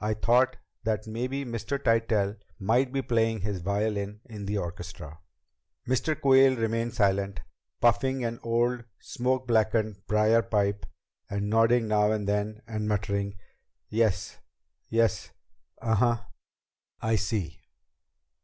[0.00, 1.78] I thought that maybe Mr.
[1.78, 5.20] Tytell might be playing his violin in the orchestra."
[5.86, 6.20] Mr.
[6.20, 7.38] Quayle remained silent,
[7.80, 10.86] puffing on an old smoke blackened briar pipe
[11.28, 13.38] and nodding now and then and muttering
[13.88, 14.38] "Yes....
[14.88, 15.30] Yes....
[15.80, 16.24] Uh huh....
[17.00, 17.60] I see."